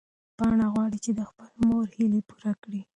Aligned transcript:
پاڼه 0.37 0.65
غواړي 0.73 0.97
چې 1.05 1.11
د 1.15 1.21
خپلې 1.29 1.57
مور 1.67 1.85
هیلې 1.95 2.21
پوره 2.29 2.53
کړي. 2.61 2.81